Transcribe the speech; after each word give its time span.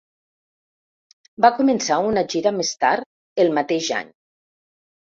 Va 1.45 1.51
començar 1.59 1.99
una 2.09 2.25
gira 2.35 2.55
més 2.59 2.75
tard 2.87 3.47
el 3.47 3.57
mateix 3.61 3.93
any. 4.03 4.15